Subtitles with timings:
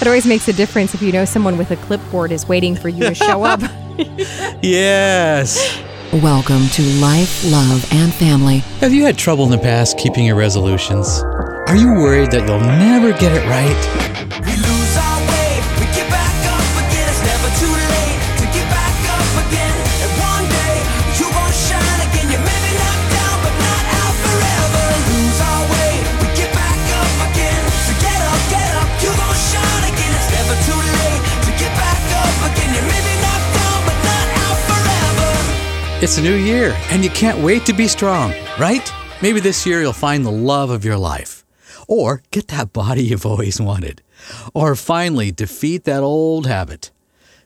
[0.00, 2.88] It always makes a difference if you know someone with a clipboard is waiting for
[2.88, 3.60] you to show up.
[4.62, 5.80] Yes.
[6.12, 8.58] Welcome to Life, Love, and Family.
[8.80, 11.22] Have you had trouble in the past keeping your resolutions?
[11.68, 14.15] Are you worried that you'll never get it right?
[36.06, 38.92] It's a new year, and you can't wait to be strong, right?
[39.22, 41.44] Maybe this year you'll find the love of your life,
[41.88, 44.02] or get that body you've always wanted,
[44.54, 46.92] or finally defeat that old habit.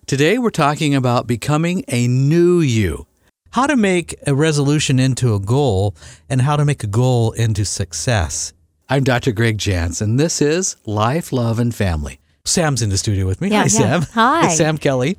[0.05, 3.07] Today we're talking about becoming a new you.
[3.53, 5.95] How to make a resolution into a goal,
[6.29, 8.53] and how to make a goal into success.
[8.91, 9.33] I'm Dr.
[9.33, 12.21] Greg Jantz, and this is Life, Love, and Family.
[12.45, 13.49] Sam's in the studio with me.
[13.49, 13.69] Yeah, Hi, yeah.
[13.69, 14.03] Sam.
[14.13, 14.47] Hi.
[14.49, 15.17] It's Sam Kelly.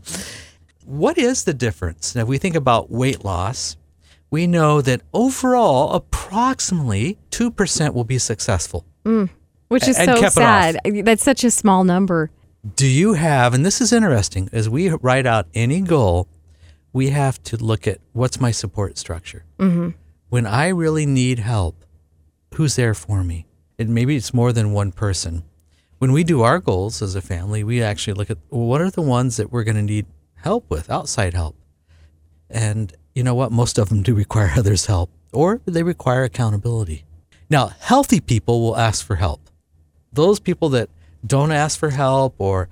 [0.86, 2.16] What is the difference?
[2.16, 3.78] Now, if we think about weight loss,
[4.30, 8.86] we know that overall, approximately 2% will be successful.
[9.04, 10.80] Which is And so sad.
[10.86, 12.32] That's such a small number.
[12.76, 16.28] Do you have, and this is interesting, as we write out any goal,
[16.94, 19.46] we have to look at what's my support structure.
[19.58, 19.90] Mm-hmm.
[20.30, 21.86] When I really need help,
[22.54, 23.48] who's there for me?
[23.80, 25.44] And maybe it's more than one person.
[25.98, 28.92] When we do our goals as a family, we actually look at well, what are
[28.92, 30.06] the ones that we're going to need
[30.44, 31.56] help with, outside help.
[32.50, 33.52] And you know what?
[33.52, 37.06] Most of them do require others' help, or they require accountability.
[37.50, 39.42] Now, healthy people will ask for help
[40.14, 40.90] those people that
[41.26, 42.70] don't ask for help or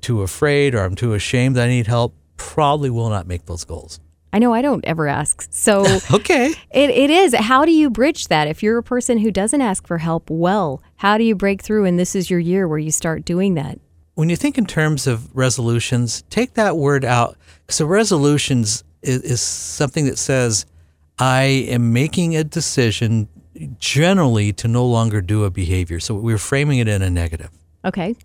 [0.00, 3.64] too afraid or I'm too ashamed that I need help probably will not make those
[3.64, 4.00] goals.
[4.32, 5.46] I know I don't ever ask.
[5.50, 6.54] So Okay.
[6.70, 7.34] it, it is.
[7.34, 8.48] How do you bridge that?
[8.48, 11.84] If you're a person who doesn't ask for help well, how do you break through
[11.84, 13.78] and this is your year where you start doing that?
[14.16, 17.36] When you think in terms of resolutions, take that word out.
[17.68, 20.64] So resolutions is, is something that says
[21.18, 23.28] I am making a decision
[23.78, 26.00] generally to no longer do a behavior.
[26.00, 27.50] So we're framing it in a negative.
[27.84, 28.16] Okay.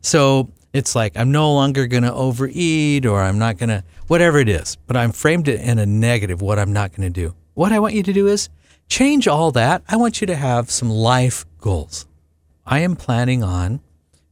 [0.00, 4.38] So it's like I'm no longer going to overeat or I'm not going to, whatever
[4.38, 7.34] it is, but I'm framed it in a negative, what I'm not going to do.
[7.54, 8.48] What I want you to do is
[8.88, 9.82] change all that.
[9.88, 12.06] I want you to have some life goals.
[12.64, 13.80] I am planning on,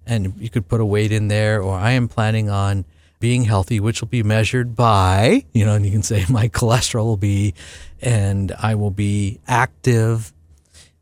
[0.07, 2.85] and you could put a weight in there, or I am planning on
[3.21, 7.05] being healthy, which will be measured by, you know, and you can say my cholesterol
[7.05, 7.55] will be,
[8.01, 10.33] and I will be active.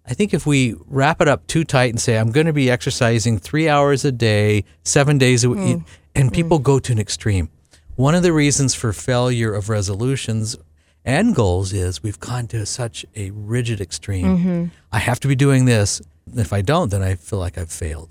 [0.05, 2.71] I think if we wrap it up too tight and say, I'm going to be
[2.71, 5.85] exercising three hours a day, seven days a week, mm.
[6.15, 6.35] and mm.
[6.35, 7.51] people go to an extreme.
[7.95, 10.57] One of the reasons for failure of resolutions
[11.05, 14.39] and goals is we've gone to such a rigid extreme.
[14.39, 14.65] Mm-hmm.
[14.93, 16.01] I have to be doing this.
[16.35, 18.11] If I don't, then I feel like I've failed.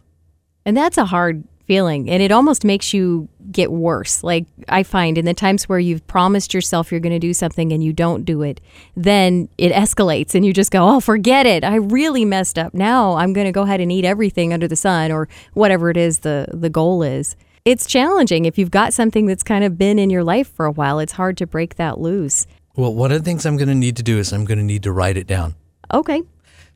[0.67, 2.09] And that's a hard feeling.
[2.09, 4.21] And it almost makes you get worse.
[4.21, 7.71] Like I find in the times where you've promised yourself you're going to do something
[7.71, 8.59] and you don't do it,
[8.93, 11.63] then it escalates and you just go, oh, forget it.
[11.63, 12.73] I really messed up.
[12.73, 15.95] Now I'm going to go ahead and eat everything under the sun or whatever it
[15.95, 17.37] is the, the goal is.
[17.63, 18.43] It's challenging.
[18.43, 21.13] If you've got something that's kind of been in your life for a while, it's
[21.13, 22.45] hard to break that loose.
[22.75, 24.65] Well, one of the things I'm going to need to do is I'm going to
[24.65, 25.55] need to write it down.
[25.93, 26.23] Okay.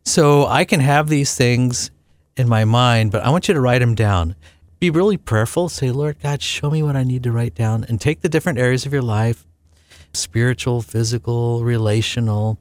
[0.06, 1.92] So I can have these things
[2.42, 4.36] in my mind, but I want you to write them down.
[4.80, 5.70] Be really prayerful.
[5.70, 8.60] Say, Lord God, show me what I need to write down and take the different
[8.60, 9.46] areas of your life
[10.14, 12.58] spiritual, physical, relational.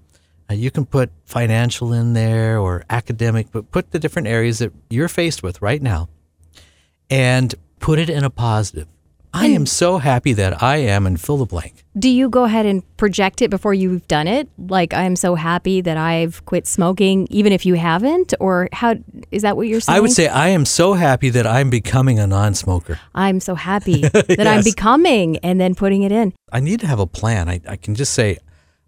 [0.49, 4.73] Uh, you can put financial in there or academic, but put the different areas that
[4.89, 6.09] you're faced with right now
[7.09, 8.87] and put it in a positive.
[9.33, 11.85] I am so happy that I am, and fill the blank.
[11.99, 14.49] Do you go ahead and project it before you've done it?
[14.59, 18.97] Like I'm so happy that I've quit smoking, even if you haven't, or how
[19.31, 19.97] is that what you're saying?
[19.97, 22.99] I would say I am so happy that I'm becoming a non smoker.
[23.15, 26.33] I'm so happy that I'm becoming, and then putting it in.
[26.53, 27.49] I need to have a plan.
[27.49, 28.39] I, I can just say,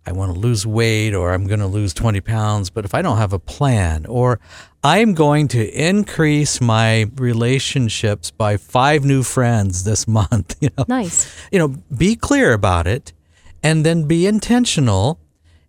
[0.05, 2.71] I want to lose weight or I'm going to lose 20 pounds.
[2.71, 4.41] But if I don't have a plan or
[4.83, 11.33] I'm going to increase my relationships by five new friends this month, you know, Nice.
[11.53, 13.13] you know, be clear about it
[13.63, 15.21] and then be intentional.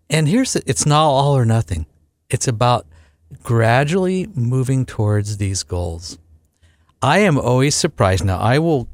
[0.09, 1.85] And here's the, it's not all or nothing.
[2.29, 2.87] It's about
[3.43, 6.17] gradually moving towards these goals.
[7.01, 8.23] I am always surprised.
[8.25, 8.87] Now, I will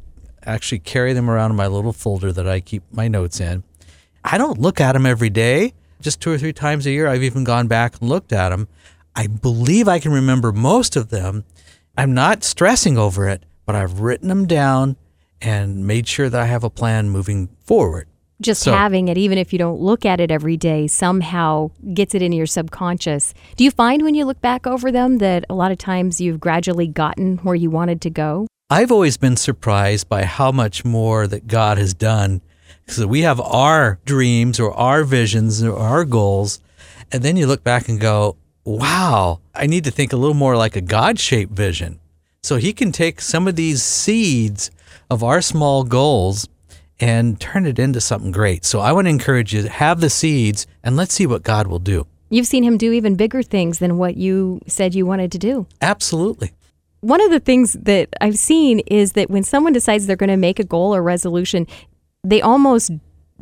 [0.46, 3.64] actually carry them around in my little folder that I keep my notes in.
[4.32, 5.74] I don't look at them every day.
[6.02, 8.68] Just two or three times a year, I've even gone back and looked at them.
[9.16, 11.46] I believe I can remember most of them.
[11.98, 14.98] I'm not stressing over it, but I've written them down
[15.42, 18.08] and made sure that I have a plan moving forward.
[18.42, 22.16] Just So- having it, even if you don't look at it every day, somehow gets
[22.16, 23.34] it into your subconscious.
[23.58, 26.40] Do you find when you look back over them that a lot of times you've
[26.40, 28.48] gradually gotten where you wanted to go?
[28.70, 32.42] I've always been surprised by how much more that God has done.
[32.90, 36.60] Because we have our dreams or our visions or our goals.
[37.12, 40.58] And then you look back and go, wow, I need to think a little more
[40.58, 42.00] like a God shaped vision.
[42.42, 44.72] So he can take some of these seeds
[45.12, 46.48] of our small goals
[47.00, 48.66] and turn it into something great.
[48.66, 51.68] So I want to encourage you to have the seeds and let's see what God
[51.68, 52.08] will do.
[52.32, 55.68] You've seen him do even bigger things than what you said you wanted to do.
[55.80, 56.54] Absolutely.
[57.02, 60.36] One of the things that I've seen is that when someone decides they're going to
[60.36, 61.66] make a goal or resolution,
[62.24, 62.92] they almost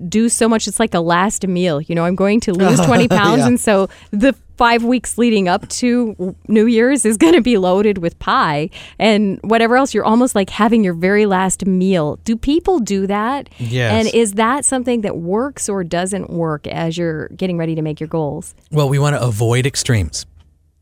[0.08, 0.68] do so much.
[0.68, 1.82] It's like a last meal.
[1.82, 3.40] You know, I'm going to lose 20 pounds.
[3.40, 3.48] Yeah.
[3.48, 8.00] And so the five weeks leading up to New Year's is going to be loaded
[8.00, 8.70] with pie
[9.00, 9.94] and whatever else.
[9.94, 12.18] You're almost like having your very last meal.
[12.24, 13.50] Do people do that?
[13.58, 13.92] Yes.
[13.94, 18.00] And is that something that works or doesn't work as you're getting ready to make
[18.00, 18.56] your goals?
[18.72, 20.26] Well, we want to avoid extremes.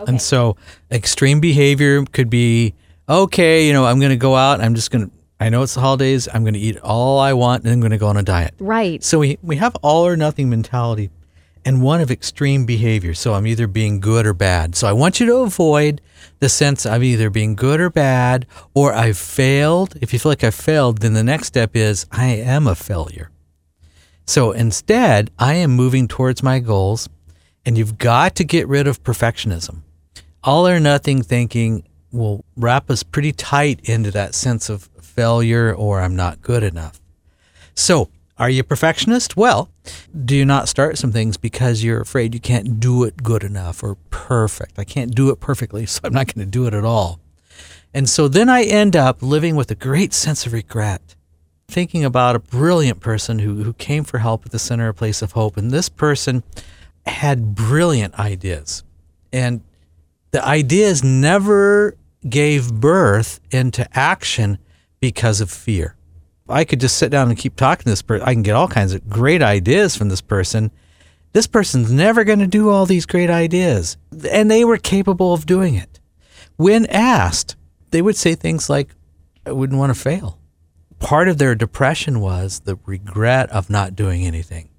[0.08, 0.58] And so
[0.92, 2.74] extreme behavior could be
[3.08, 5.74] okay, you know, I'm going to go out, I'm just going to, I know it's
[5.74, 8.18] the holidays, I'm going to eat all I want, and I'm going to go on
[8.18, 8.54] a diet.
[8.60, 9.04] Right.
[9.04, 11.10] So we, we have all or nothing mentality
[11.66, 13.14] and one of extreme behavior.
[13.14, 14.76] So I'm either being good or bad.
[14.76, 16.00] So I want you to avoid
[16.40, 19.98] the sense of either being good or bad or I've failed.
[20.00, 23.32] If you feel like I've failed, then the next step is I am a failure.
[24.28, 27.10] So instead, I am moving towards my goals,
[27.66, 29.82] and you've got to get rid of perfectionism.
[30.44, 36.02] All or nothing thinking will wrap us pretty tight into that sense of failure or
[36.02, 37.00] I'm not good enough.
[37.74, 39.38] So, are you a perfectionist?
[39.38, 39.70] Well,
[40.26, 43.82] do you not start some things because you're afraid you can't do it good enough
[43.82, 44.78] or perfect?
[44.78, 47.20] I can't do it perfectly, so I'm not going to do it at all.
[47.94, 51.16] And so then I end up living with a great sense of regret,
[51.70, 55.22] thinking about a brilliant person who, who came for help at the Center of Place
[55.22, 55.56] of Hope.
[55.56, 56.44] And this person
[57.06, 58.84] had brilliant ideas.
[59.32, 59.62] And
[60.32, 61.96] the ideas never
[62.28, 64.58] gave birth into action
[65.00, 65.96] because of fear.
[66.48, 68.28] I could just sit down and keep talking to this person.
[68.28, 70.72] I can get all kinds of great ideas from this person.
[71.34, 73.98] This person's never going to do all these great ideas.
[74.32, 76.00] And they were capable of doing it.
[76.56, 77.56] When asked,
[77.92, 78.96] they would say things like,
[79.46, 80.40] I wouldn't want to fail.
[81.00, 84.70] Part of their depression was the regret of not doing anything.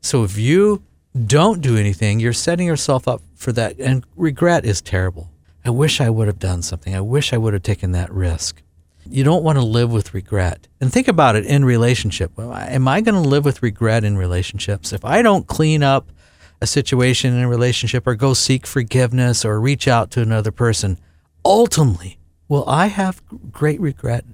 [0.00, 0.82] So if you
[1.26, 3.78] don't do anything, you're setting yourself up for that.
[3.78, 5.30] And regret is terrible.
[5.64, 6.94] I wish I would have done something.
[6.94, 8.62] I wish I would have taken that risk.
[9.08, 10.68] You don't want to live with regret.
[10.80, 12.32] And think about it in relationship.
[12.36, 14.92] Well, Am I going to live with regret in relationships?
[14.92, 16.12] If I don't clean up
[16.60, 20.98] a situation in a relationship or go seek forgiveness or reach out to another person,
[21.44, 22.18] ultimately,
[22.48, 24.24] will I have great regret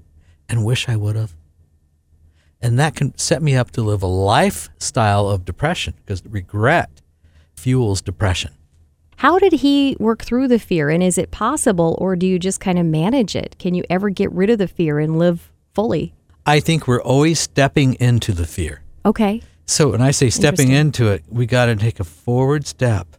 [0.48, 1.34] and wish I would have?
[2.60, 7.02] And that can set me up to live a lifestyle of depression because regret
[7.54, 8.55] fuels depression.
[9.16, 10.90] How did he work through the fear?
[10.90, 13.56] And is it possible, or do you just kind of manage it?
[13.58, 16.14] Can you ever get rid of the fear and live fully?
[16.44, 18.82] I think we're always stepping into the fear.
[19.04, 19.42] Okay.
[19.64, 23.16] So when I say stepping into it, we got to take a forward step.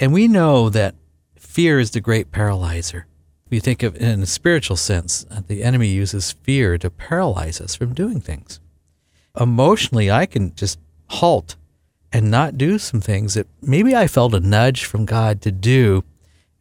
[0.00, 0.94] And we know that
[1.36, 3.06] fear is the great paralyzer.
[3.50, 7.74] We think of in a spiritual sense, uh, the enemy uses fear to paralyze us
[7.74, 8.60] from doing things.
[9.38, 10.78] Emotionally, I can just
[11.08, 11.56] halt
[12.14, 16.04] and not do some things that maybe I felt a nudge from God to do,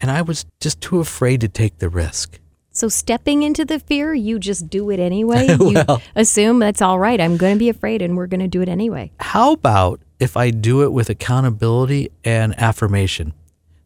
[0.01, 2.39] and I was just too afraid to take the risk.
[2.71, 5.47] So stepping into the fear, you just do it anyway.
[5.59, 7.21] You Well- assume that's all right.
[7.21, 9.11] I'm going to be afraid and we're going to do it anyway.
[9.19, 13.33] How about if I do it with accountability and affirmation?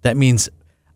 [0.04, 0.48] That means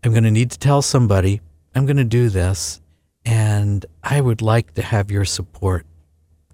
[0.06, 1.42] I'm going to need to tell somebody,
[1.76, 2.80] I'm going to do this,
[3.26, 5.86] and I would like to have your support.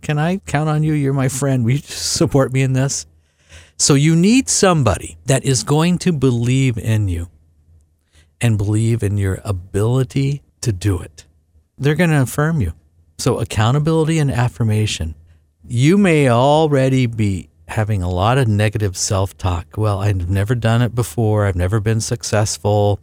[0.01, 0.93] Can I count on you?
[0.93, 1.63] You're my friend.
[1.63, 3.05] Will you support me in this?
[3.77, 7.29] So you need somebody that is going to believe in you
[8.41, 11.25] and believe in your ability to do it.
[11.77, 12.73] They're going to affirm you.
[13.19, 15.15] So accountability and affirmation.
[15.63, 19.77] You may already be having a lot of negative self talk.
[19.77, 21.45] Well, I've never done it before.
[21.45, 22.99] I've never been successful.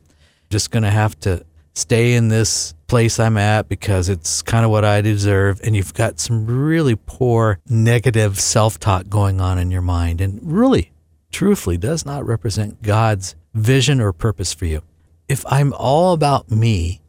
[0.51, 4.71] Just going to have to stay in this place I'm at because it's kind of
[4.71, 5.61] what I deserve.
[5.65, 10.21] And you've got some really poor negative self talk going on in your mind.
[10.21, 10.93] And really,
[11.33, 14.85] truthfully, does not represent God's vision or purpose for you.
[15.29, 17.01] If I'm all about me,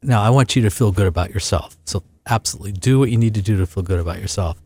[0.00, 1.76] now I want you to feel good about yourself.
[1.84, 4.56] So, absolutely do what you need to do to feel good about yourself.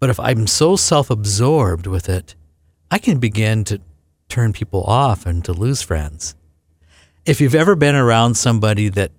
[0.00, 2.34] But if I'm so self absorbed with it,
[2.90, 3.80] I can begin to
[4.28, 6.34] turn people off and to lose friends.
[7.24, 9.10] If you've ever been around somebody that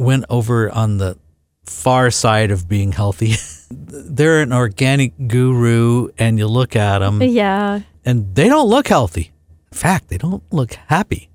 [0.00, 1.16] went over on the
[1.64, 3.34] far side of being healthy,
[3.70, 7.80] they're an organic guru, and you look at them Yeah.
[8.04, 9.30] and they don't look healthy.
[9.70, 11.28] In fact, they don't look happy.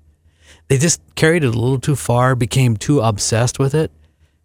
[0.68, 3.90] They just carried it a little too far, became too obsessed with it.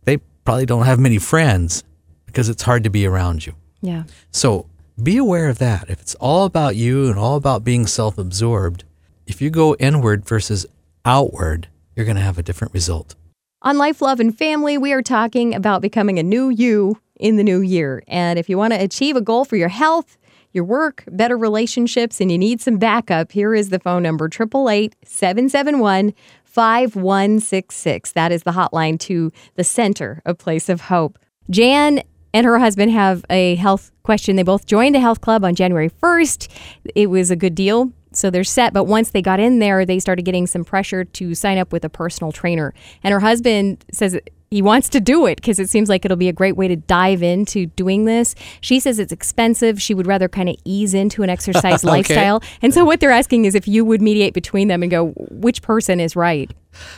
[0.06, 1.84] They probably don't have many friends
[2.28, 3.54] because it's hard to be around you.
[3.82, 4.04] Yeah.
[4.32, 4.68] So
[5.02, 5.90] be aware of that.
[5.90, 8.84] If it's all about you and all about being self absorbed,
[9.26, 10.66] if you go inward versus
[11.06, 13.16] outward, you're going to have a different result.
[13.64, 17.44] On Life, Love, and Family, we are talking about becoming a new you in the
[17.44, 18.02] new year.
[18.08, 20.18] And if you want to achieve a goal for your health,
[20.52, 24.96] your work, better relationships, and you need some backup, here is the phone number 888
[25.06, 28.12] 771 5166.
[28.14, 31.20] That is the hotline to the center of Place of Hope.
[31.52, 32.02] Jan
[32.34, 34.38] and her husband have a health question.
[34.38, 36.48] They both joined a health club on January 1st.
[36.96, 37.92] It was a good deal.
[38.14, 41.34] So they're set, but once they got in there, they started getting some pressure to
[41.36, 42.74] sign up with a personal trainer.
[43.04, 46.28] And her husband says he wants to do it because it seems like it'll be
[46.28, 48.36] a great way to dive into doing this.
[48.60, 49.82] She says it's expensive.
[49.82, 51.90] She would rather kind of ease into an exercise Okay.
[51.92, 52.44] lifestyle.
[52.62, 55.62] And so what they're asking is if you would mediate between them and go, which
[55.62, 56.52] person is right?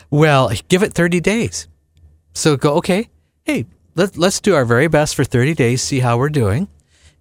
[0.09, 1.67] Well, give it 30 days.
[2.33, 3.09] So go, okay,
[3.43, 6.67] hey, let, let's do our very best for 30 days, see how we're doing.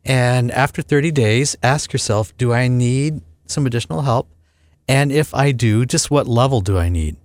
[0.02, 3.20] And after 30 days, ask yourself, do I need
[3.52, 4.28] some additional help?
[4.88, 7.16] And if I do, just what level do I need?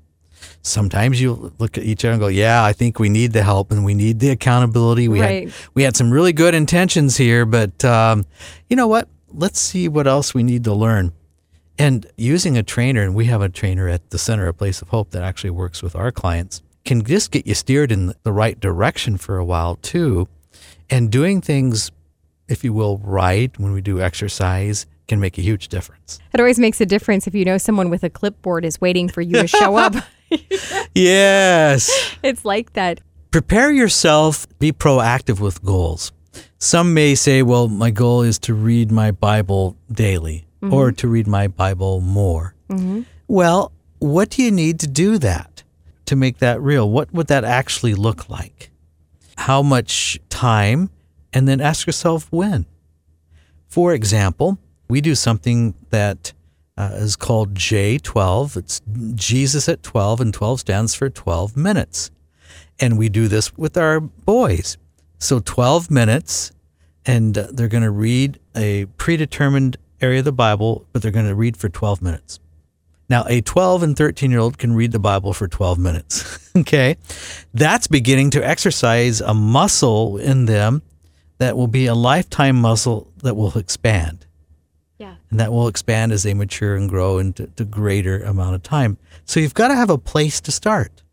[0.62, 3.72] Sometimes you look at each other and go, "Yeah, I think we need the help
[3.72, 5.08] and we need the accountability.
[5.08, 5.44] We Right.
[5.46, 8.26] had we had some really good intentions here, but um,
[8.70, 9.08] you know what?
[9.34, 11.14] Let's see what else we need to learn."
[11.80, 14.90] And using a trainer, and we have a trainer at the Center a Place of
[14.90, 18.60] Hope that actually works with our clients, can just get you steered in the right
[18.60, 20.28] direction for a while too.
[20.90, 21.92] And doing things,
[22.48, 26.20] if you will, right when we do exercise can make a huge difference.
[26.34, 29.22] It always makes a difference if you know someone with a clipboard is waiting for
[29.22, 29.96] you to show up.
[30.94, 31.90] Yes.
[32.24, 33.00] it's like that.
[33.32, 36.12] Prepare yourself, be proactive with goals.
[36.58, 40.74] Some may say, well, my goal is to read my Bible daily mm-hmm.
[40.74, 42.56] or to read my Bible more.
[42.70, 43.04] Mm-hmm.
[43.28, 45.64] Well, what do you need to do that
[46.06, 46.90] to make that real?
[46.90, 48.72] What would that actually look like?
[49.38, 50.90] How much time?
[51.34, 52.66] And then ask yourself when.
[53.68, 56.34] For example, we do something that
[56.78, 58.58] uh, is called J12.
[58.58, 58.82] It's
[59.16, 62.12] Jesus at 12, and 12 stands for 12 minutes.
[62.80, 64.78] And we do this with our boys.
[65.18, 66.52] So 12 minutes,
[67.06, 71.36] and they're going to read a predetermined area of the Bible, but they're going to
[71.36, 72.40] read for 12 minutes.
[73.10, 76.52] Now, a 12 and 13 year old can read the Bible for 12 minutes.
[76.56, 76.98] okay.
[77.54, 80.82] That's beginning to exercise a muscle in them
[81.40, 84.27] that will be a lifetime muscle that will expand.
[84.98, 85.16] Yeah.
[85.30, 88.98] And that will expand as they mature and grow into to greater amount of time.
[89.26, 91.04] So you've got to have a place to start.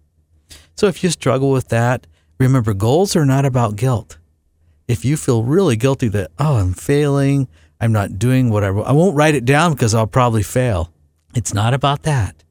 [0.75, 2.07] So if you struggle with that,
[2.39, 4.19] remember goals are not about guilt.
[4.89, 7.49] If you feel really guilty that, oh, I'm failing,
[7.81, 10.91] I'm not doing what I, I won't write it down because I'll probably fail.
[11.35, 12.43] It's not about that.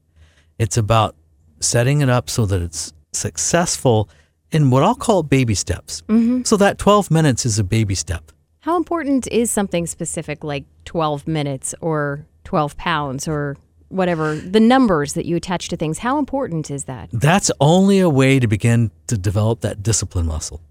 [0.60, 1.16] It's about
[1.60, 4.10] setting it up so that it's successful
[4.52, 6.02] in what I'll call baby steps.
[6.04, 6.44] Mm-hmm.
[6.44, 8.32] So that 12 minutes is a baby step.
[8.64, 13.58] How important is something specific like 12 minutes or 12 pounds or
[13.90, 16.00] whatever, the numbers that you attach to things?
[16.00, 17.10] How important is that?
[17.12, 20.62] That's only a way to begin to develop that discipline muscle.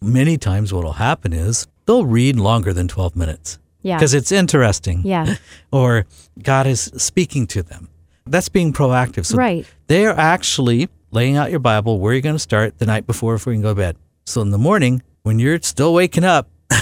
[0.00, 3.98] Many times, what will happen is they'll read longer than 12 minutes Yeah.
[3.98, 5.36] because it's interesting Yeah.
[5.72, 6.06] or
[6.42, 7.88] God is speaking to them.
[8.26, 9.26] That's being proactive.
[9.26, 9.64] So Right.
[9.86, 13.36] they are actually laying out your Bible where you're going to start the night before
[13.36, 13.96] before you can go to bed.
[14.26, 16.48] So in the morning, when you're still waking up,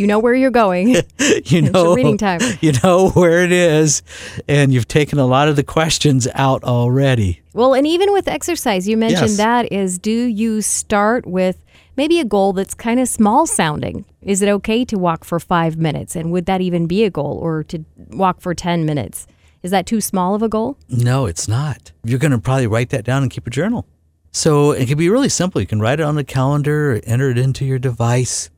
[0.00, 0.96] You know where you're going.
[1.44, 2.40] you know reading time.
[2.62, 4.02] you know where it is,
[4.48, 7.42] and you've taken a lot of the questions out already.
[7.52, 9.36] well, and even with exercise, you mentioned Yes.
[9.36, 11.62] that is do you start with
[11.98, 14.06] maybe a goal that's kind of small sounding?
[14.22, 16.16] Is it okay to walk for five minutes?
[16.16, 19.26] And would that even be a goal or to walk for 10 minutes?
[19.62, 20.78] Is that too small of a goal?
[20.88, 21.92] No, it's not.
[22.04, 23.86] You're going to probably write that down and keep a journal.
[24.32, 25.60] So it can be really simple.
[25.60, 28.48] You can write it on a calendar enter it into your device.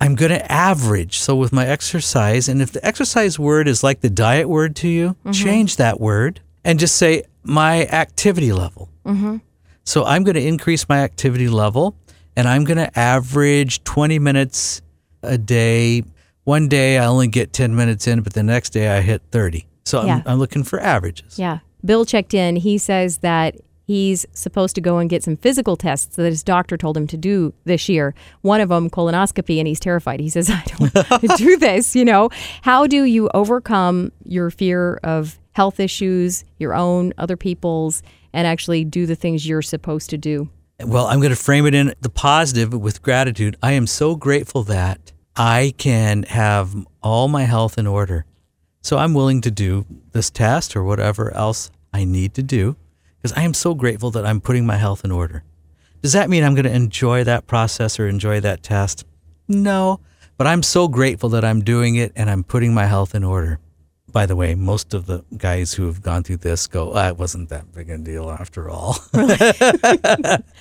[0.00, 1.18] I'm going to average.
[1.18, 4.88] So with my exercise, and if the exercise word is like the diet word to
[4.88, 5.32] you, mm-hmm.
[5.32, 8.88] change that word and just say my activity level.
[9.04, 9.38] Mm-hmm.
[9.84, 11.96] So I'm going to increase my activity level
[12.36, 14.82] and I'm going to average 20 minutes
[15.22, 16.04] a day.
[16.44, 19.66] One day I only get 10 minutes in, but the next day I hit 30.
[19.84, 20.16] So Yeah.
[20.16, 21.38] I'm, I'm looking for averages.
[21.38, 21.60] Yeah.
[21.84, 22.56] Bill checked in.
[22.56, 23.56] He says that
[23.88, 27.16] he's supposed to go and get some physical tests that his doctor told him to
[27.16, 28.14] do this year.
[28.42, 30.20] One of them, colonoscopy, and he's terrified.
[30.20, 31.96] He says, I don't want to do this.
[31.96, 32.28] You know,
[32.62, 38.02] how do you overcome your fear of health issues, your own, other people's,
[38.34, 40.50] and actually do the things you're supposed to do?
[40.84, 43.56] Well, I'm going to frame it in the positive with gratitude.
[43.62, 48.26] I am so grateful that I can have all my health in order.
[48.82, 52.76] So I'm willing to do this test or whatever else I need to do
[53.20, 55.42] because I am so grateful that I'm putting my health in order.
[56.02, 59.04] Does that mean I'm going to enjoy that process or enjoy that test?
[59.48, 60.00] No,
[60.36, 63.58] but I'm so grateful that I'm doing it and I'm putting my health in order.
[64.10, 67.18] By the way, most of the guys who have gone through this go, ah, it
[67.18, 68.96] wasn't that big a deal after all.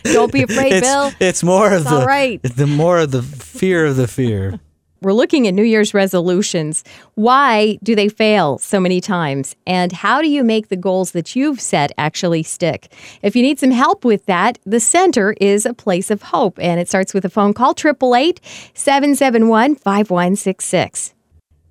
[0.03, 1.11] Don't be afraid, it's, Bill.
[1.19, 2.41] it's more of the right.
[2.43, 4.59] the more of the fear of the fear.
[5.01, 6.84] We're looking at New Year's resolutions.
[7.16, 9.56] Why do they fail so many times?
[9.66, 12.92] And how do you make the goals that you've set actually stick?
[13.22, 16.58] If you need some help with that, the center is a place of hope.
[16.60, 18.39] And it starts with a phone call 888
[18.74, 21.13] 771 5166.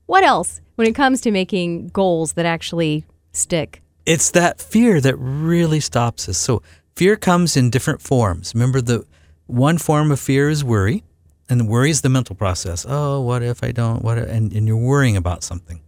[0.06, 3.82] What else when it comes to making goals that actually stick?
[4.06, 6.38] it's that fear that really stops us.
[6.38, 6.62] So
[6.94, 8.54] fear comes in different forms.
[8.54, 9.04] Remember the
[9.46, 11.02] one form of fear is worry,
[11.48, 12.84] and worry is the mental process.
[12.88, 14.02] Oh, what if I don't?
[14.02, 14.18] What?
[14.18, 15.80] If, and, and you're worrying about something.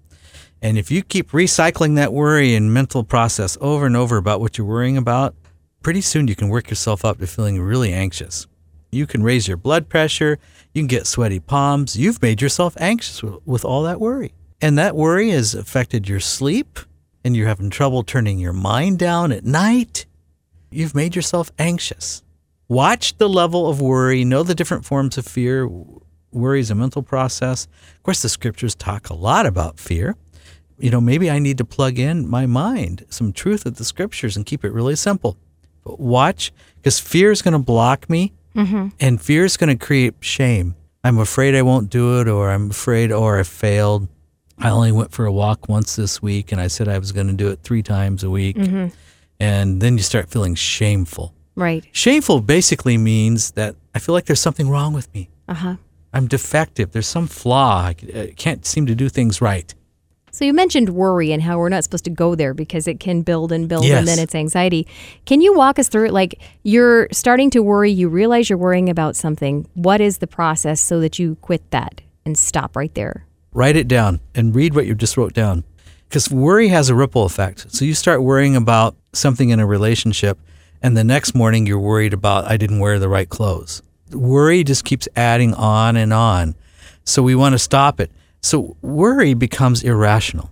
[0.61, 4.59] And if you keep recycling that worry and mental process over and over about what
[4.59, 5.35] you're worrying about,
[5.83, 8.47] pretty soon you can work yourself up to feeling really anxious.
[8.91, 10.39] You can raise your blood pressure.
[10.75, 11.97] You can get sweaty palms.
[11.97, 14.33] You've made yourself anxious with, with all that worry.
[14.61, 16.81] And that worry has affected your sleep,
[17.23, 20.07] and you're having trouble turning your mind down at night.
[20.71, 22.23] You've made yourself anxious.
[22.69, 25.69] Watch the level of worry, know the different forms of fear.
[26.33, 27.67] Worry is a mental process.
[27.97, 30.17] Of course, the scriptures talk a lot about fear.
[30.79, 34.37] You know, maybe I need to plug in my mind some truth of the scriptures
[34.37, 35.37] and keep it really simple.
[35.83, 38.89] But watch, because fear is going to block me mm-hmm.
[39.01, 40.77] and fear is going to create shame.
[41.03, 44.09] I'm afraid I won't do it, or I'm afraid, or I failed.
[44.59, 47.29] I only went for a walk once this week, and I said I was going
[47.29, 48.57] to do it three times a week.
[48.57, 48.89] Mm-hmm.
[49.41, 51.35] And then you start feeling shameful.
[51.59, 51.85] Right.
[51.93, 55.29] Shameful basically means that I feel like there's something wrong with me.
[55.49, 55.77] Uh huh.
[56.13, 56.93] I'm defective.
[56.93, 57.87] There's some flaw.
[57.89, 59.75] I can't seem to do things right.
[60.31, 63.23] So you mentioned worry and how we're not supposed to go there because it can
[63.23, 63.99] build and build Yes.
[63.99, 64.87] and then it's anxiety.
[65.25, 66.13] Can you walk us through it?
[66.13, 69.67] Like you're starting to worry, you realize you're worrying about something.
[69.75, 73.27] What is the process so that you quit that and stop right there?
[73.53, 75.65] Write it down and read what you just wrote down.
[76.09, 77.73] Because worry has a ripple effect.
[77.75, 80.39] So you start worrying about something in a relationship,
[80.83, 83.83] and the next morning you're worried about, I didn't wear the right clothes.
[84.13, 86.55] Worry just keeps adding on and on.
[87.05, 88.11] So we want to stop it.
[88.41, 90.51] So worry becomes irrational.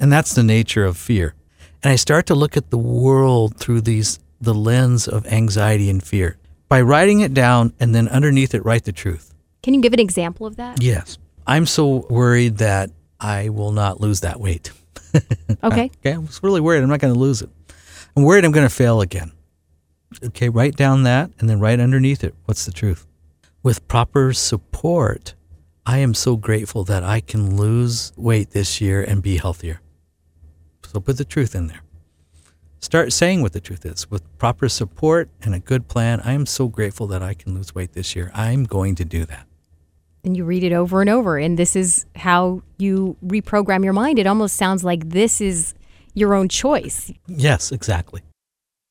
[0.00, 1.34] And that's the nature of fear.
[1.82, 6.02] And I start to look at the world through these the lens of anxiety and
[6.02, 6.36] fear.
[6.68, 9.32] By writing it down and then underneath it write the truth.
[9.62, 10.82] Can you give an example of that?
[10.82, 11.18] Yes.
[11.46, 14.70] I'm so worried that I will not lose that weight.
[15.62, 15.90] Okay.
[16.00, 16.10] Okay.
[16.10, 17.48] I'm really worried I'm not going to lose it.
[18.16, 19.32] I'm worried I'm going to fail again.
[20.24, 20.48] Okay.
[20.48, 23.06] Write down that and then right underneath it what's the truth.
[23.62, 25.34] With proper support,
[25.86, 29.80] I am so grateful that I can lose weight this year and be healthier.
[30.84, 31.80] So put the truth in there.
[32.80, 34.10] Start saying what the truth is.
[34.10, 37.74] With proper support and a good plan, I am so grateful that I can lose
[37.74, 38.30] weight this year.
[38.34, 39.46] I'm going to do that.
[40.22, 41.38] And you read it over and over.
[41.38, 44.18] And this is how you reprogram your mind.
[44.18, 45.74] It almost sounds like this is
[46.14, 47.12] your own choice.
[47.26, 48.22] Yes, exactly.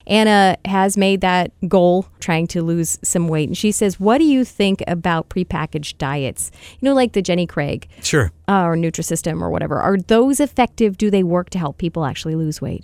[0.06, 3.48] Anna has made that goal, trying to lose some weight.
[3.48, 6.52] And she says, What do you think about prepackaged diets?
[6.82, 8.32] You know, like the Jenny Craig Sure.
[8.50, 9.80] uh, or Nutrisystem or whatever.
[9.80, 10.98] Are those effective?
[10.98, 12.84] Do they work to help people actually lose weight?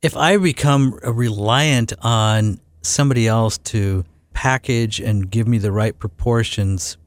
[0.00, 6.98] If I become reliant on somebody else to package and give me the right proportions,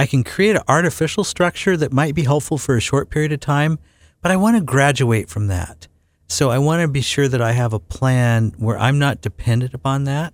[0.00, 3.38] I can create an artificial structure that might be helpful for a short period of
[3.40, 3.78] time,
[4.22, 5.86] but I want to graduate from that.
[6.30, 9.74] So I want to be sure that I have a plan where I'm not dependent
[9.74, 10.32] upon that.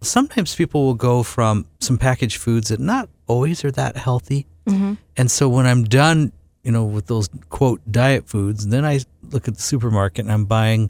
[0.00, 4.46] Sometimes people will go from some packaged foods that not always are that healthy.
[4.66, 4.94] Mm-hmm.
[5.16, 6.30] And so when I'm done,
[6.62, 9.00] you know, with those quote diet foods, then I
[9.30, 10.88] look at the supermarket and I'm buying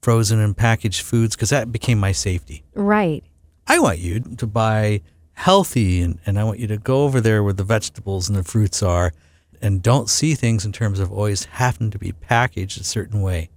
[0.00, 2.64] frozen and packaged foods because that became my safety.
[2.74, 3.24] Right.
[3.66, 5.02] I want you to buy
[5.34, 8.42] healthy and, and I want you to go over there where the vegetables and the
[8.42, 9.12] fruits are
[9.60, 13.50] and don't see things in terms of always having to be packaged a certain way.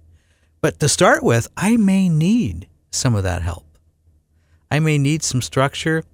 [0.60, 3.64] But to start with, I may need some of that help.
[4.70, 6.04] I may need some structure.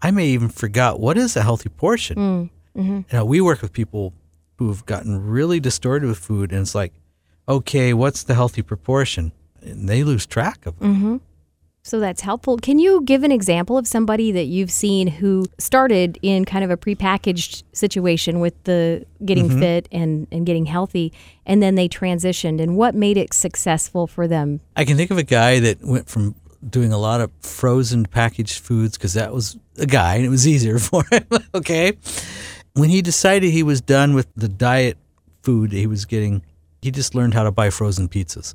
[0.00, 2.16] I may even forgot what is a healthy portion.
[2.16, 2.96] Mm, mm-hmm.
[2.96, 4.12] You know, we work with people
[4.56, 6.92] who've gotten really distorted with food, and it's like,
[7.48, 9.32] okay, what's the healthy proportion?
[9.60, 10.84] And they lose track of it.
[10.84, 11.16] Mm-hmm.
[11.86, 12.56] So that's helpful.
[12.56, 16.70] Can you give an example of somebody that you've seen who started in kind of
[16.72, 19.60] a prepackaged situation with the getting mm-hmm.
[19.60, 21.12] fit and, and getting healthy,
[21.46, 24.58] and then they transitioned, and what made it successful for them?
[24.74, 26.34] I can think of a guy that went from
[26.68, 30.44] doing a lot of frozen packaged foods because that was a guy and it was
[30.44, 31.24] easier for him.
[31.54, 31.92] okay.
[32.72, 34.98] When he decided he was done with the diet
[35.44, 36.42] food he was getting,
[36.82, 38.54] he just learned how to buy frozen pizzas.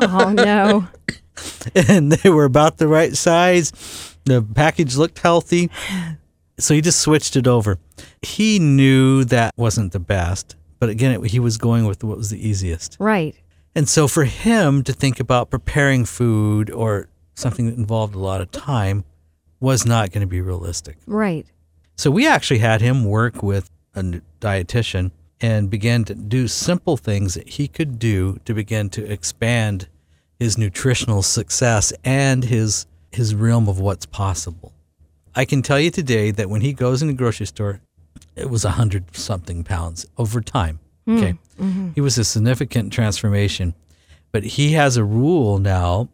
[0.00, 0.88] Oh no.
[1.74, 3.72] and they were about the right size.
[4.24, 5.70] The package looked healthy.
[6.58, 7.78] So he just switched it over.
[8.22, 12.30] He knew that wasn't the best, but again, it, he was going with what was
[12.30, 12.96] the easiest.
[13.00, 13.34] Right.
[13.74, 18.40] And so for him to think about preparing food or something that involved a lot
[18.40, 19.04] of time
[19.58, 20.96] was not going to be realistic.
[21.06, 21.46] Right.
[21.96, 25.10] So we actually had him work with a dietitian
[25.44, 29.86] and began to do simple things that he could do to begin to expand
[30.38, 34.72] his nutritional success and his his realm of what's possible.
[35.34, 37.82] I can tell you today that when he goes in the grocery store,
[38.34, 40.80] it was a hundred something pounds over time.
[41.04, 41.18] Hmm.
[41.18, 41.34] Okay.
[41.60, 41.90] Mm-hmm.
[41.94, 43.74] He was a significant transformation.
[44.32, 46.08] But he has a rule now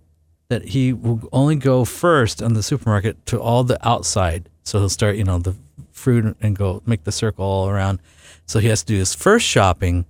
[0.49, 4.51] that he will only go first on the supermarket to all the outside.
[4.65, 5.55] So he'll start, you know, the
[6.01, 8.01] fruit and go make the circle all around.
[8.47, 10.07] So he has to do his first shopping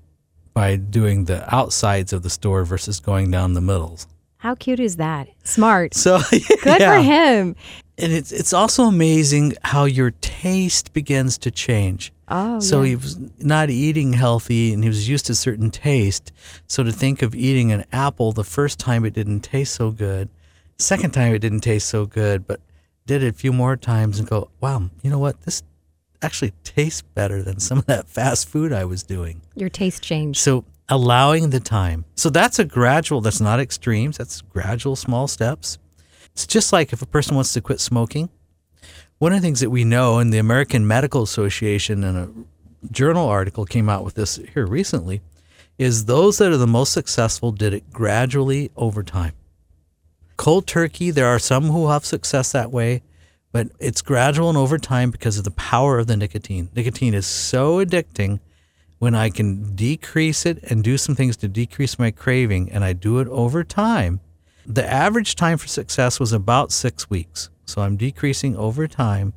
[0.54, 4.06] by doing the outsides of the store versus going down the middles.
[4.38, 5.28] How cute is that?
[5.44, 5.94] Smart.
[5.94, 6.96] So Good yeah.
[6.96, 7.56] for him.
[7.98, 12.12] And it's it's also amazing how your taste begins to change.
[12.28, 12.88] Oh, so yeah.
[12.88, 16.32] he was not eating healthy and he was used to certain taste.
[16.66, 20.30] So to think of eating an apple the first time it didn't taste so good,
[20.78, 22.60] second time it didn't taste so good, but
[23.06, 25.40] did it a few more times and go, wow, you know what?
[25.42, 25.62] This
[26.22, 29.40] actually tastes better than some of that fast food I was doing.
[29.54, 30.40] Your taste changed.
[30.40, 32.04] So allowing the time.
[32.16, 35.78] So that's a gradual, that's not extremes, that's gradual small steps.
[36.32, 38.28] It's just like if a person wants to quit smoking.
[39.18, 43.28] One of the things that we know, and the American Medical Association and a journal
[43.28, 45.20] article came out with this here recently,
[45.78, 49.34] is those that are the most successful did it gradually over time.
[50.36, 53.02] Cold turkey, there are some who have success that way,
[53.52, 56.68] but it's gradual and over time because of the power of the nicotine.
[56.74, 58.40] Nicotine is so addicting
[58.98, 62.92] when I can decrease it and do some things to decrease my craving, and I
[62.92, 64.20] do it over time,
[64.66, 67.48] the average time for success was about six weeks.
[67.64, 69.32] So I'm decreasing over time,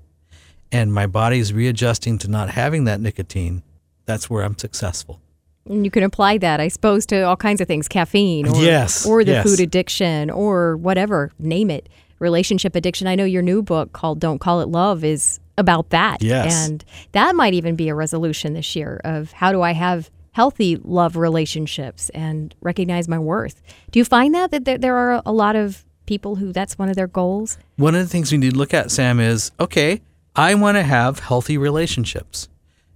[0.71, 3.63] and my body's readjusting to not having that nicotine.
[4.05, 5.21] That's where I'm successful.
[5.65, 9.05] And you can apply that, I suppose, to all kinds of things caffeine or, Yes,
[9.05, 9.45] or the yes.
[9.45, 11.87] food addiction or whatever, name it.
[12.23, 13.05] Relationship addiction.
[13.05, 16.23] I know your new book called Don't Call It Love is about that.
[16.23, 16.67] Yes.
[16.67, 20.77] And that might even be a resolution this year of how do I have healthy
[20.77, 23.61] love relationships and recognize my worth.
[23.91, 26.95] Do you find that that there, are a lot of people who that's one of
[26.95, 27.57] their goals?
[27.75, 30.01] One of the things we need to look at, Sam, is okay,
[30.35, 32.49] I want to have healthy relationships.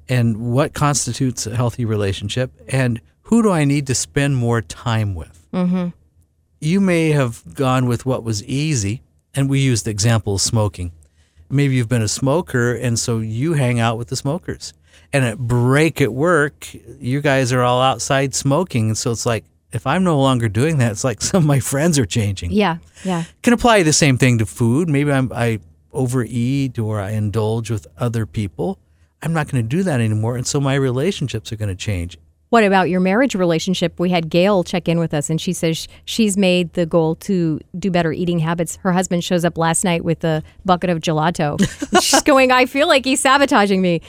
[0.09, 2.51] And what constitutes a healthy relationship?
[2.69, 5.47] And who do I need to spend more time with?
[5.53, 5.89] Mm-hmm.
[6.59, 9.03] You may have gone with what was easy,
[9.35, 10.91] and we used the example of smoking.
[11.49, 14.73] Maybe you've been a smoker, and so you hang out with the smokers.
[15.13, 16.67] And at break at work,
[16.99, 18.87] you guys are all outside smoking.
[18.87, 21.59] And so it's like, if I'm no longer doing that, it's like some of my
[21.59, 22.77] friends are changing Yeah.
[23.05, 23.23] Yeah.
[23.43, 24.89] can apply the same thing to food.
[24.89, 25.59] Maybe I'm, I
[25.93, 28.79] overeat or I indulge with other people.
[29.21, 30.35] I'm not going to do that anymore.
[30.35, 32.17] And so my relationships are going to change.
[32.49, 33.99] What about your marriage relationship?
[33.99, 37.59] We had Gail check in with us, and she says she's made the goal to
[37.77, 38.77] do better eating habits.
[38.77, 41.59] Her husband shows up last night with a bucket of gelato.
[42.01, 44.01] She's going, "I feel like he's sabotaging me."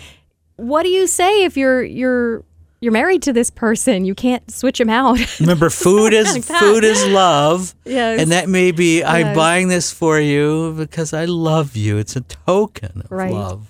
[0.55, 2.45] What do you say if you're you're
[2.81, 4.05] you're married to this person?
[4.05, 5.19] You can't switch him out.
[5.41, 7.75] Remember, food is Like food is love.
[7.85, 8.21] Yes.
[8.21, 11.99] And that may be I'm buying this for you because I love you.
[11.99, 13.33] It's a token of Right.
[13.33, 13.67] love.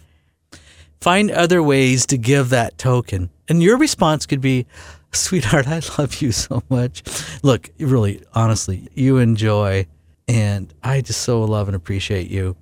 [1.01, 3.31] Find other ways to give that token.
[3.49, 4.67] And your response could be,
[5.13, 7.03] sweetheart, I love you so much.
[7.43, 9.87] Look, really, honestly, you enjoy,
[10.27, 12.57] and I just so love and appreciate you.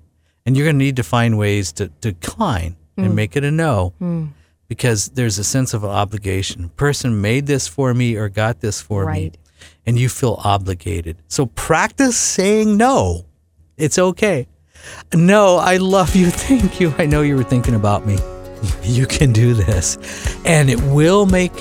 [0.45, 3.15] And you're going to need to find ways to to decline and mm.
[3.15, 4.29] make it a no mm.
[4.67, 6.69] because there's a sense of obligation.
[6.69, 9.33] person made this for me or got this for me,
[9.85, 11.17] and you feel obligated.
[11.27, 13.25] So practice saying no.
[13.75, 14.47] It's okay.
[15.13, 16.29] No, I love you.
[16.31, 16.93] Thank you.
[16.97, 18.17] I know you were thinking about me.
[18.83, 19.97] You can do this.
[20.45, 21.53] And it will make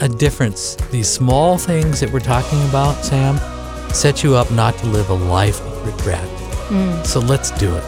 [0.00, 0.76] a difference.
[0.90, 3.38] These small things that we're talking about, Sam,
[3.92, 6.26] set you up not to live a life of regret.
[6.68, 7.06] Mm.
[7.06, 7.84] So let's do it.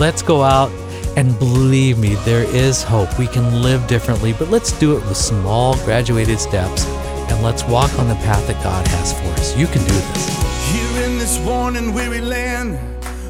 [0.00, 0.70] Let's go out
[1.16, 3.18] and believe me, there is hope.
[3.18, 7.96] We can live differently, but let's do it with small, graduated steps and let's walk
[7.98, 9.56] on the path that God has for us.
[9.56, 10.72] You can do this.
[10.72, 12.78] Here in this worn and weary land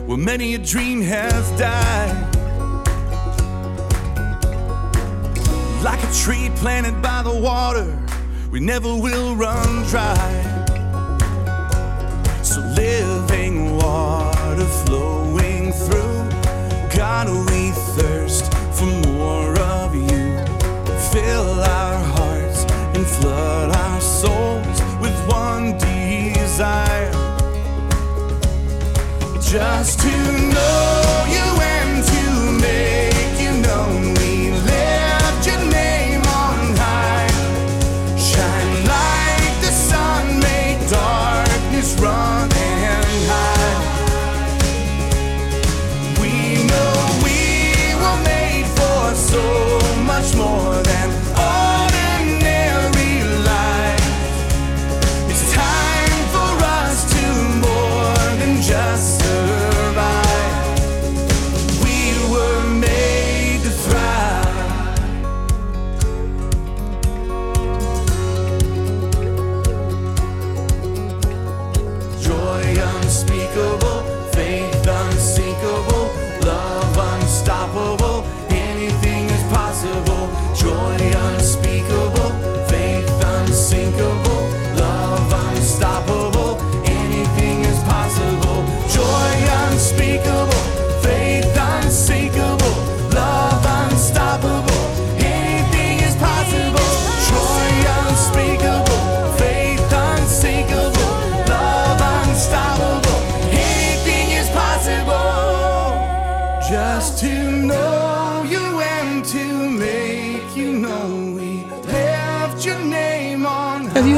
[0.07, 2.38] where many a dream has died.
[5.83, 7.97] Like a tree planted by the water,
[8.51, 10.17] we never will run dry.
[12.43, 16.19] So living water flowing through,
[16.97, 20.45] God, we thirst for more of you.
[21.13, 22.65] Fill our hearts
[22.97, 27.13] and flood our souls with one desire
[29.41, 30.09] just to
[30.53, 30.88] know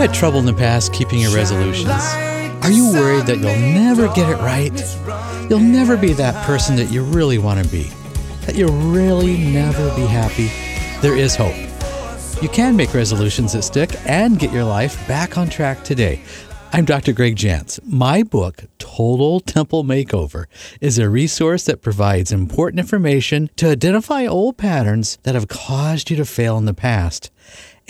[0.00, 1.90] had trouble in the past keeping your resolutions?
[1.90, 4.72] Are you worried that you'll never get it right?
[5.50, 7.90] You'll never be that person that you really want to be?
[8.46, 10.50] That you'll really never be happy?
[11.02, 11.54] There is hope.
[12.42, 16.22] You can make resolutions that stick and get your life back on track today.
[16.72, 17.12] I'm Dr.
[17.12, 17.78] Greg Jantz.
[17.84, 20.46] My book, Total Temple Makeover,
[20.80, 26.16] is a resource that provides important information to identify old patterns that have caused you
[26.16, 27.30] to fail in the past,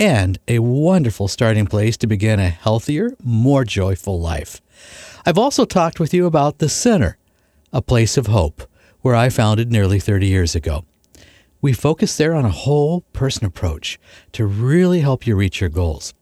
[0.01, 4.63] and a wonderful starting place to begin a healthier, more joyful life.
[5.27, 7.19] I've also talked with you about The Center,
[7.71, 8.63] a place of hope,
[9.03, 10.87] where I founded nearly 30 years ago.
[11.61, 14.01] We focus there on a whole person approach
[14.33, 16.15] to really help you reach your goals.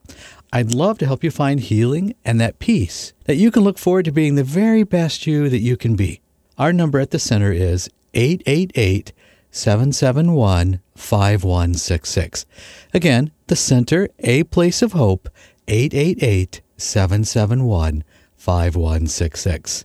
[0.53, 4.07] I'd love to help you find healing and that peace that you can look forward
[4.07, 6.21] to being the very best you that you can be.
[6.59, 9.12] Our number at the center is 888
[9.53, 12.45] 771 5166.
[12.93, 15.31] Again, the center, a place of hope,
[15.69, 18.05] 888 771
[18.37, 19.85] 5166.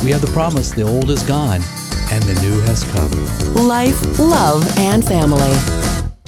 [0.01, 1.59] We have the promise the old is gone
[2.11, 3.67] and the new has come.
[3.67, 5.53] Life, love, and family.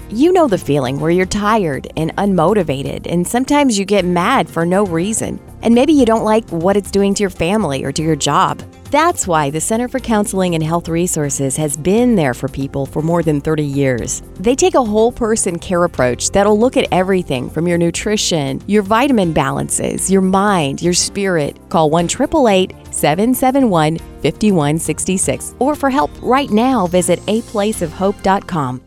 [0.09, 4.65] You know the feeling where you're tired and unmotivated, and sometimes you get mad for
[4.65, 5.39] no reason.
[5.61, 8.61] And maybe you don't like what it's doing to your family or to your job.
[8.89, 13.01] That's why the Center for Counseling and Health Resources has been there for people for
[13.01, 14.23] more than 30 years.
[14.35, 18.83] They take a whole person care approach that'll look at everything from your nutrition, your
[18.83, 21.57] vitamin balances, your mind, your spirit.
[21.67, 25.55] Call 1 771 5166.
[25.59, 28.86] Or for help right now, visit aplaceofhope.com.